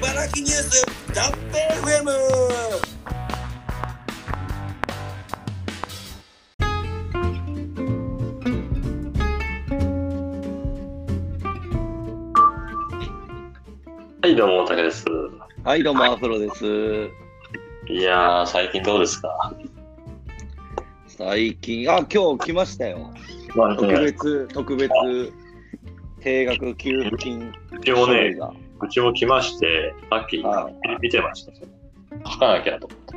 [0.00, 2.10] 茨城ニュースキャンペーン FM
[14.22, 15.04] はい、どうも、大竹です。
[15.64, 16.64] はい、どうも、アフロです。
[17.88, 19.54] いやー、最近どうですか？
[21.08, 23.12] 最近、あ、今日来ましたよ。
[23.54, 24.90] まあ特別、特別、
[26.20, 28.52] 定額給付金うちもね、が。
[28.82, 31.52] うちも来まして、さっきはい見てました。
[32.30, 33.14] 書かなきゃと思って。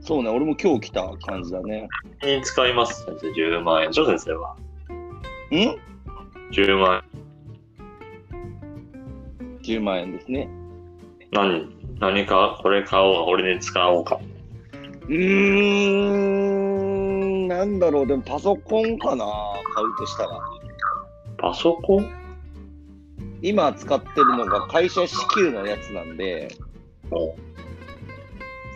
[0.00, 1.88] そうね、俺も今日来た感じだね。
[2.22, 3.90] に使います、先生、10万円。
[3.90, 4.54] ちょ、先生は？
[5.50, 5.76] ん
[6.52, 7.02] ？10万
[9.62, 10.42] ?10 万円ですね。
[10.42, 10.50] 円。
[11.32, 11.68] 何、
[11.98, 14.20] 何か、これ買おう、俺に使おうか？
[15.08, 15.14] うー
[17.44, 19.24] ん、なんだろう、でもパソコンかな、
[19.74, 20.40] 買うとしたら。
[21.38, 22.25] パソコン？
[23.42, 26.48] 今使ってるのが会社支給のやつなんで、
[27.10, 27.34] お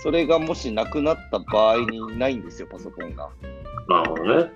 [0.02, 3.28] それがもしなくなった場合にないんですよ、パソコンが。
[3.88, 4.50] なるほどね。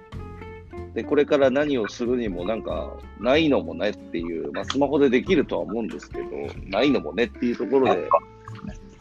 [0.95, 6.27] で、これから何をするにもなんか、ないのもねっていう、まあ、スマホでできるとは思うんですけど、
[6.69, 8.09] ないのもねっていうところで、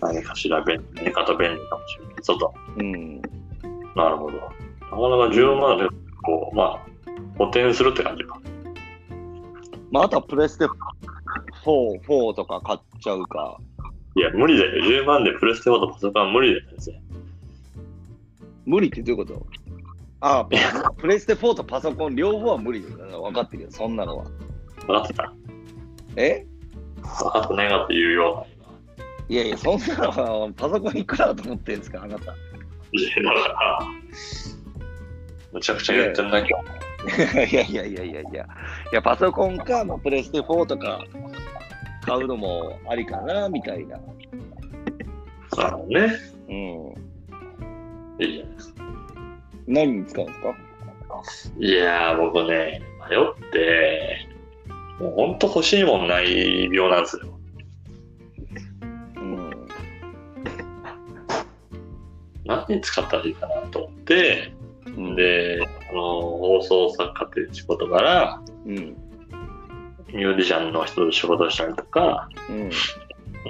[0.02, 2.16] 何かしら便利、何かと便利かもしれない。
[2.22, 2.50] そうだ。
[2.78, 3.22] うん、
[3.96, 4.38] なるほど。
[4.38, 4.52] なかな
[4.92, 5.88] か10万で、
[6.24, 6.80] こう、まあ、
[7.38, 8.40] 補填するって感じか。
[9.92, 10.66] まあ、あとはプレステ
[11.64, 13.58] 4、4とか買っちゃうか、
[14.16, 14.84] いや、無理だよ。
[14.84, 16.66] 10万でプレステ4とパソコンは無理だよ。
[18.66, 19.46] 無理ってどういうこと？
[20.22, 23.24] ああ、プレステ4とパソコン両方は無理だよ。
[23.24, 24.26] 分かってるよ、そんなのは。
[24.86, 25.34] 分かってた？
[26.16, 26.46] え？
[27.02, 28.48] 分かってないかっていうよ
[29.28, 32.34] いやいや、そんなのはパソコンいくらだと思ってるんですか、あなた。
[32.92, 33.80] いや、だから、
[35.52, 36.60] むちゃくちゃ言ってんだけど。
[37.46, 38.34] いやいやいやいやいや、い
[38.94, 41.04] や、パソコンか、まあ、プレステ4とか
[42.06, 43.98] 買うのもありかな、みたいな。
[45.58, 46.14] なるほどね。
[46.50, 48.24] うん。
[48.24, 48.84] いいじゃないですか。
[49.68, 50.56] 何に使うんですか？
[51.60, 54.28] いやー、僕ね、迷って、
[55.00, 57.28] もうほんと欲しいもんない病なんですよ。
[59.16, 59.50] うん。
[62.46, 64.52] 何に使ったらいいかなと思って、
[64.86, 68.96] うん、で、あの、放送作家っていう仕事から、うん。
[70.14, 72.70] ミュージシャンの人と仕事したりとか、うん。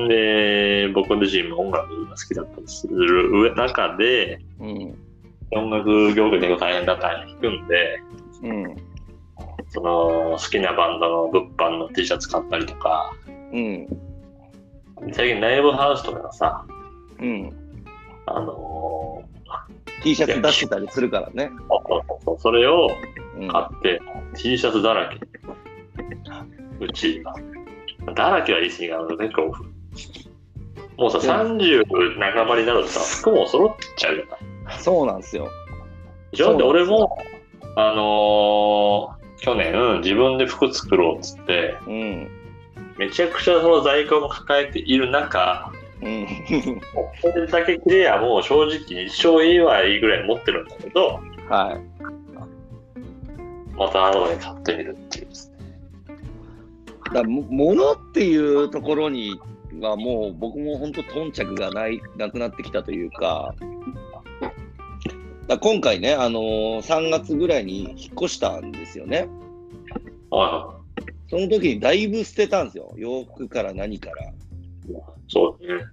[0.08, 4.98] で、僕自身も音楽が好きだったりする上中で、うん。
[5.52, 8.02] 音楽業界結構大変だったり弾くんで、
[8.44, 8.76] うん。
[9.70, 13.88] その好きなバンドの物販の T シャツ買ったりとか、うん。
[15.12, 16.66] 最近ライブハウスとかがさ、
[17.20, 17.52] うん。
[18.26, 19.22] あの
[20.02, 21.52] T シャツ出してたりするからね。
[21.52, 21.58] ー
[21.88, 22.90] そうそうそうそれを
[23.38, 23.48] うん。
[23.48, 24.00] 買って、
[24.36, 25.20] T シャツだらけ。
[26.84, 27.34] うちが。
[28.14, 29.54] だらけは言い過ぎなので、結構、
[30.98, 31.86] もうさ、30
[32.20, 34.80] 半ばになるとさ、服も揃っちゃうじゃない。
[34.80, 35.50] そうなんですよ。
[36.32, 36.56] でしょ？
[36.58, 37.18] で、そうなんですよ俺も、
[37.76, 42.30] あのー去年自分で服作ろうっつって、うん。
[42.98, 45.70] めちゃくちゃその在庫も抱えている中、
[46.02, 46.26] うん。
[47.22, 51.82] これだけ着れやもう正直一生いいはいいぐらい持ってるんだけど、はい。
[53.76, 55.53] また新たに買ってみるっていうですね。
[57.14, 59.40] だも物っていうところに
[59.80, 63.54] はもう僕も本当頓着がないなくなってきたというか、
[65.48, 69.28] だ今回ね、あのー3月ぐらいに引っ越したんですよね。
[70.30, 70.74] は
[71.30, 72.94] その時にだいぶ捨てたんですよ。
[72.98, 74.32] 洋服から何から。
[75.28, 75.84] そうね。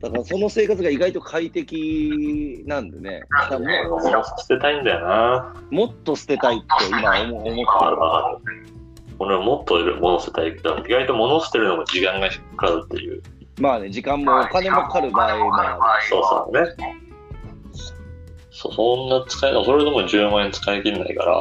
[0.00, 5.54] だからその生活が意外と快適なんでね、だも物捨てたいんだよな。
[5.70, 8.83] もっと捨てたいって今思思ってる。
[9.18, 13.12] 俺はもっと物捨てたいけど、意外と物捨てるのも時間がかかるっていう。
[13.12, 13.22] る。
[13.60, 16.08] まあね、時間もお金もかかる場合もある。
[16.08, 17.04] そうそうね。
[18.50, 21.32] そそんな使い、それでも10万円使い切んないから、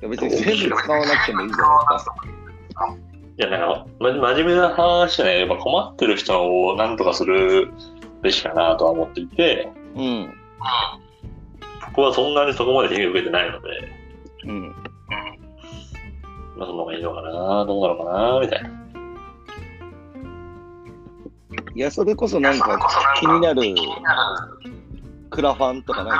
[0.00, 2.14] いや別に全部使わなくてもいいじゃないですか。
[3.36, 7.72] いや、なんか、ま、真面目な話じゃない、やっぱ困ってる人を何とかする
[8.22, 10.34] べきかなとは思っていて、うん。
[11.88, 13.68] 僕はそんなにそこまで被害を受けてないので、
[14.44, 14.74] うん。
[16.56, 18.70] まあ、その方がいいのかな、どうなのかな、みたいな。
[21.74, 22.78] いや、それこそなんか
[23.18, 23.62] 気になる
[25.30, 26.16] クラファンとかない？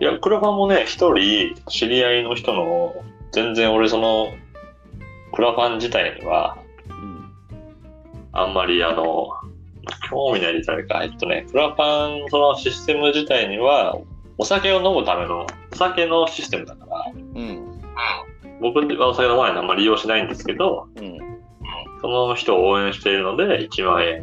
[0.00, 2.92] いや、クラファンもね、一人、知り合いの人の、
[3.30, 4.32] 全然俺その、
[5.32, 6.58] クラファン自体には、
[6.88, 7.32] うん。
[8.32, 9.28] あんまりあの、
[10.10, 13.96] 興味ない誰か、えっとね、クラファンそのシステム自体には、
[14.38, 17.80] お酒を飲むための、お酒のシステムだから、うん。
[18.62, 21.18] 僕はお酒飲まないのあんまり利用しないんですけど、うん。
[22.00, 24.22] その人を応援しているので、1万円、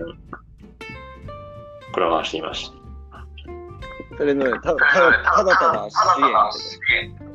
[1.94, 4.18] くらましていました。
[4.18, 5.89] それの、たただただただ
[6.51, 7.30] 支援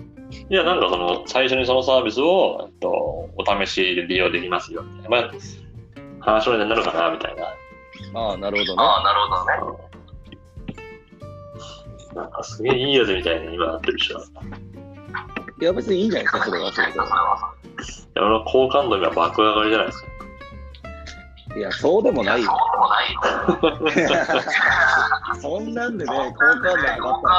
[0.51, 5.11] いや、なんかその、最初にそのサービスを、えっと、お試しで利用できますよ、みたいな。
[5.11, 5.31] まあ、
[6.21, 7.45] 話のネタになるかな、みたいな。
[8.15, 8.77] ああ、なるほどね。
[8.77, 9.95] なるほどね。
[12.15, 14.25] なんかすげえいいやつみたいに今なってる人だ。
[15.61, 16.95] いいや、別にいいんじゃないですか、それはそれで。
[18.15, 20.09] や、俺の好感度が爆上がりじゃないですか。
[21.57, 22.51] いや、そうでもないよ。
[25.41, 26.95] そんなんでね、好感度上がっ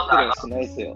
[0.10, 0.96] たら失しないですよ。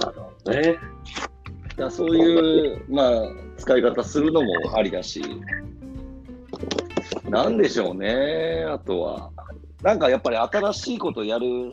[0.00, 0.78] なるほどね。
[1.76, 3.08] だそういう、まあ、
[3.56, 5.22] 使い方するのもありだし、
[7.28, 9.31] なんでしょうね、あとは。
[9.82, 11.72] なんかやっぱり新しいことやる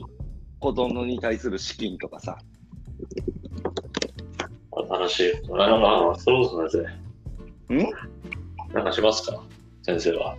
[0.59, 2.37] ことのに対する資金とかさ。
[4.71, 5.49] 新しい。
[5.51, 6.85] なんか、そろそろ先
[7.69, 7.75] 生。
[7.75, 7.87] ん？
[8.73, 9.43] なんかしますか？
[9.83, 10.35] 先生は。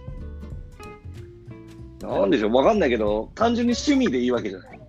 [2.03, 4.81] なんでしょう、わかんないけど、単純に趣味でいいわけじゃない？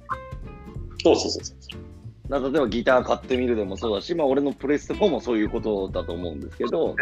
[1.03, 2.29] そうそうそうそう。
[2.29, 6.95] だから例えばギター買ってみるでもそうだし、まあ俺のプレステ4もそういうことだと思うんですけど、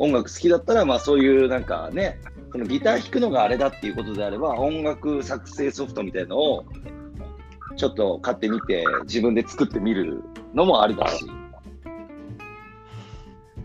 [0.00, 2.18] 音楽好きだったら、まあそういうなんかね、
[2.52, 6.64] そのギター弾くのがあれだっていうことであれば、音楽作成ソフトみたいのを
[7.76, 10.24] ちょっと買ってみて、自分で作ってみる
[10.54, 11.26] のもありだし。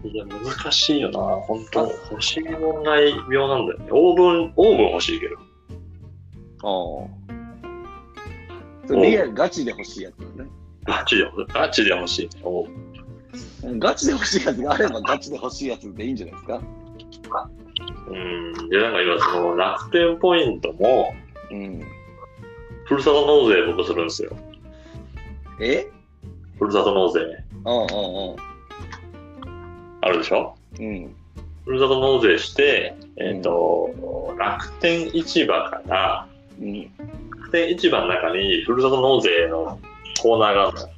[0.03, 1.19] いや、難しいよな。
[1.19, 3.87] 本当欲しい問題病なんだよね。
[3.91, 5.35] オーブン、オーブン欲しいけど。
[6.63, 8.87] ああ。
[8.87, 10.49] それリアルガチで欲しいやつだね。
[10.83, 11.23] ガチで、
[11.53, 12.41] ガチで欲しいね。
[12.43, 12.84] オーブン
[13.79, 17.49] ガチで欲しいやつがあればガチで欲しいやつでいいんじゃないですか？
[18.07, 18.69] うん。
[18.69, 21.13] で、なんか今、その楽天ポイントも、
[21.51, 21.83] うん。
[22.85, 24.31] ふるさと納税僕するんですよ。
[25.59, 25.87] え？
[26.59, 27.19] ふるさと納税。
[27.19, 27.31] うん
[27.83, 28.35] うん
[30.01, 30.55] あるでしょ？
[30.79, 30.85] うん。
[30.85, 31.15] うん。
[31.65, 36.27] ふるさと納税して、えっ、と、楽天市場から、
[36.61, 36.83] うん。
[36.83, 39.79] 楽天市場の中にふるさと納税の
[40.21, 40.89] コーナーがあるのよ。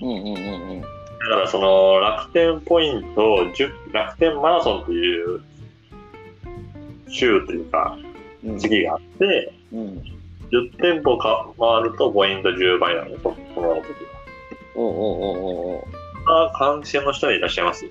[0.00, 0.84] うんうんうんうん。
[1.28, 3.20] だからその楽天ポイント
[3.54, 5.42] 10楽天マラソンという
[7.08, 7.98] 週というか
[8.44, 10.02] うん時期があって、うん。
[10.52, 13.84] 10店舗か回るとポイント10倍なのよ、そその時
[14.76, 16.50] おうおうおうおうおうは。
[16.50, 17.84] あ、関心の人いらっしゃいます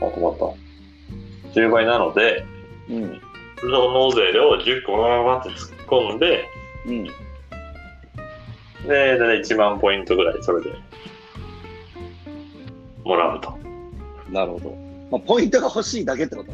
[0.00, 1.60] あ、止まった。
[1.60, 2.44] 10倍なので、
[2.88, 3.20] うん。
[3.56, 6.48] ふるさと納税を10個バババって突っ込んで、
[6.86, 7.04] うん。
[7.04, 7.10] で、
[8.88, 10.70] だいたい1万ポイントぐらいそれで
[13.04, 13.56] もらうと。
[14.30, 14.76] なるほど。
[15.10, 16.52] まあ、ポイントが欲しいだけってこと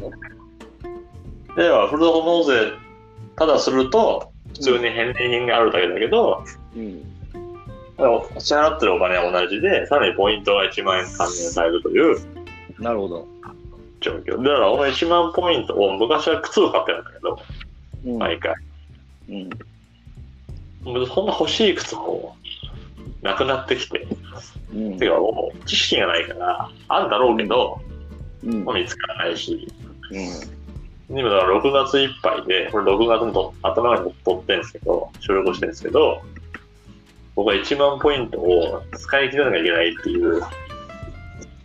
[1.55, 2.71] では、ふるさと納税、
[3.35, 6.43] ただすると、普通に返礼品があるだけだけど、
[6.75, 7.03] うん。
[8.39, 12.17] 支払ってるお金は同じで、さらにポイントが1万円還元されるという
[12.79, 13.27] なるほど。
[14.01, 14.37] 状況。
[14.37, 17.39] だから、俺1万ポイントを昔は靴を買ってたんだけど、
[18.05, 18.17] うん。
[18.17, 18.55] 毎回。
[19.29, 19.49] うん。
[21.07, 22.35] そんな欲しい靴も
[23.21, 24.00] なくなってきて、
[24.73, 27.79] うんてかもう知識がないから、あるだろうけど、
[28.43, 28.65] うん。
[28.65, 29.67] 見つからないし、
[31.09, 31.17] うん。
[31.17, 36.21] 今だから6月いっぱいで、これ6月のと頭に撮ってるんですけど、収録してるんですけど、
[37.35, 40.41] 僕は1万ポイントを使い切らなきゃいけないっていう、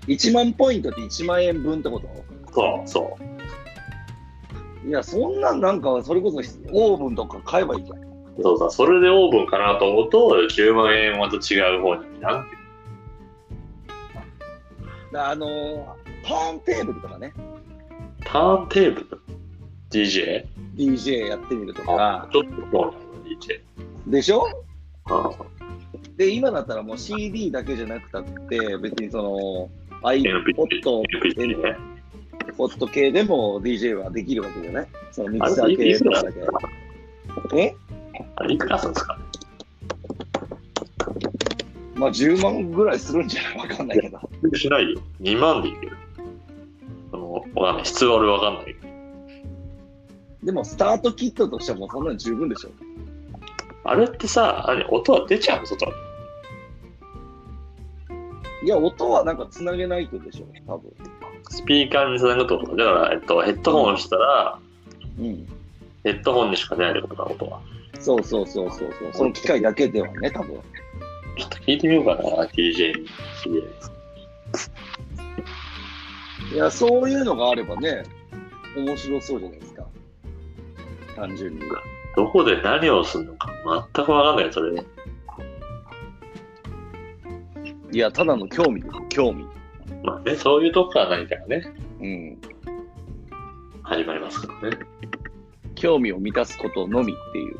[0.06, 2.08] 1万ポイントって1万円分ってこと？
[2.52, 3.18] そう、そ
[4.84, 4.88] う。
[4.88, 6.38] いや、そんなんなんか、それこそ
[6.72, 7.98] オーブンとか買えばいいじゃん。
[8.42, 10.18] そうさ、それでオーブンかなと思うと、
[10.50, 12.55] 10万円また違う方になんてだ
[15.14, 15.84] あのー、
[16.24, 17.32] ターンテーブルとかね、
[18.24, 19.06] ターンテーブル
[19.90, 20.44] ?DJ?
[20.76, 22.94] DJ やってみるとか、ちょっと
[23.24, 23.60] DJ。
[24.10, 24.46] でしょ？
[25.06, 25.30] あ
[26.16, 29.70] で、今だったらもう CD だけじゃなくたって、別にその、
[30.02, 30.26] iPod、
[32.78, 34.88] ド系でも DJ はできるわけじゃない？
[35.12, 36.40] そのミキサー系とかだけ。
[37.60, 37.74] え？
[38.36, 39.18] あれいくらするんですか？
[41.96, 43.58] まあ10万ぐらいするんじゃない？
[43.70, 44.20] わかんないけど。
[44.56, 45.00] しないよ。
[45.20, 45.96] 2万でいける。
[47.10, 47.84] その、わかんない。
[47.86, 48.78] 質は俺わかんないけど。
[50.44, 52.70] でもスタートキットとしてはもうそんなの十分でしょ。
[53.84, 55.66] あれってさ、何音は出ちゃうの？
[55.66, 55.92] 外に。
[58.64, 60.92] いや、音はなんかつなげないとでしょ、多分。
[61.50, 64.58] スピーカーにつなぐとだから、えっと、ヘッドホンしたら、
[65.18, 65.46] うん。
[66.04, 67.60] ヘッドホンにしか出ないってことだ、音は。
[68.00, 69.12] そうそうそうそうそう。
[69.12, 70.60] その機械だけではね、多分。
[71.36, 73.06] ちょっと聞いてみようかな、DJ に。
[76.52, 78.02] いや、そういうのがあればね、
[78.76, 79.86] 面白そうじゃないですか。
[81.14, 81.60] 単純に。
[82.16, 83.50] どこで何をするのか
[83.94, 84.84] 全くわかんないよ、それね。
[87.92, 88.94] いや、ただの興味です。
[89.10, 89.44] 興味。
[90.02, 92.38] まあね、そういうとこから何かがね、うん。
[93.82, 94.78] 始まりますからね。
[95.74, 97.56] 興味を満たすことのみっていう。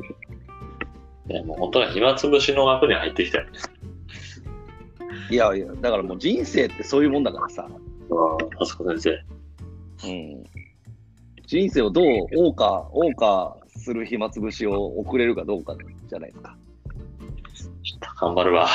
[1.28, 3.50] いや、もう本当は暇つぶしの枠に入ってきたよね。
[5.30, 7.66] いやいや、だからもう人生ってそういうもんだからさ。
[7.68, 7.78] ああ、
[8.62, 9.11] あそこ先生。
[10.09, 10.45] うん。
[11.47, 15.76] 人生をどう謳歌、謳歌する暇つぶしを送れるかどうか
[16.09, 16.56] じゃないですか。
[18.21, 18.68] 頑張るわ。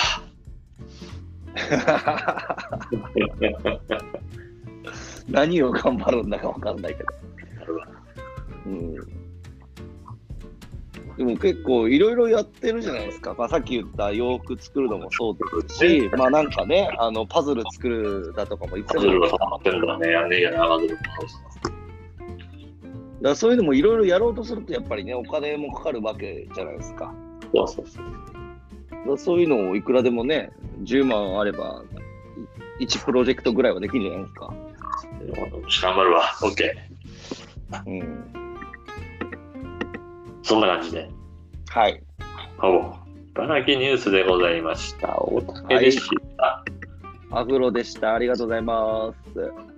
[5.29, 7.05] 何を頑張るんだかわかんないけど。
[7.05, 7.19] 頑
[7.59, 7.87] 張るわ
[8.65, 9.20] うん。
[11.21, 13.35] でも結構いろいろやってるじゃないですか。
[13.37, 20.11] まあ、さっき言った洋服作るのもそうですし、まあなんかね、あのパズル作るだとかもいつもパズルね。
[20.11, 21.01] やんねえやな、パズルも。
[23.21, 27.13] だそういうのもいろいろやろうとすると、やっぱりね、お金もかかるわけじゃないですか。
[27.53, 29.11] そうそうそう。
[29.11, 30.51] だそういうのをいくらでもね、
[30.81, 31.83] 10万あれば、
[32.79, 34.51] 1プロジェクトぐらいはできるんじゃないですか。
[35.83, 36.23] 頑張るわ。
[36.41, 37.83] オッケー。
[37.85, 38.40] うん。
[40.43, 41.09] そんな感じで。
[41.69, 42.01] はい。
[42.61, 42.95] お
[43.33, 45.17] 茨城ニュースでございました。
[45.21, 46.01] 大竹でし
[46.37, 46.63] た。
[47.31, 48.13] アフロでした。
[48.13, 49.70] ありがとうございます。